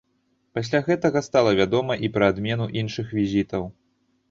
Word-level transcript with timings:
Пасля 0.59 0.79
гэтага 0.87 1.21
стала 1.27 1.51
вядома 1.61 1.99
і 2.09 2.11
пра 2.17 2.31
адмену 2.35 2.69
іншых 2.85 3.15
візітаў. 3.21 3.71